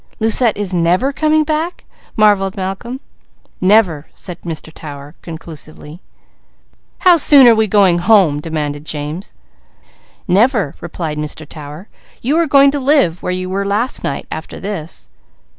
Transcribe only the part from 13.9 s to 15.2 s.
night, after this."